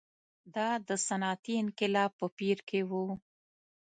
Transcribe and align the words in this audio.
دا 0.55 0.69
د 0.87 0.89
صنعتي 1.07 1.53
انقلاب 1.63 2.11
په 2.19 2.27
پېر 2.37 2.57
کې 2.69 2.81
و. 2.89 2.91